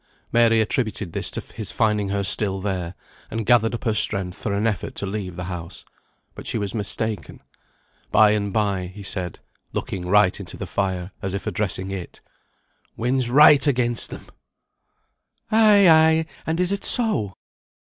[0.31, 2.95] Mary attributed this to his finding her still there,
[3.29, 5.85] and gathered up her strength for an effort to leave the house.
[6.33, 7.39] But she was mistaken.
[8.11, 9.37] By and bye, he said
[9.73, 12.19] (looking right into the fire, as if addressing it),
[12.97, 14.25] "Wind's right against them!"
[15.51, 17.33] "Ay, ay, and is it so?"